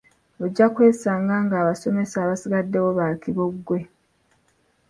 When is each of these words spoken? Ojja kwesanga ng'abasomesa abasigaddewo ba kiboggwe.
Ojja 0.43 0.65
kwesanga 0.73 1.35
ng'abasomesa 1.45 2.17
abasigaddewo 2.21 2.89
ba 2.97 3.07
kiboggwe. 3.21 3.79